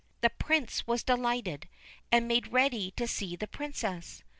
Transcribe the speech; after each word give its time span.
The 0.21 0.31
Prince 0.31 0.87
was 0.87 1.03
delighted, 1.03 1.69
and 2.11 2.27
made 2.27 2.51
ready 2.51 2.89
to 2.97 3.07
see 3.07 3.35
the 3.35 3.45
Princess. 3.45 4.23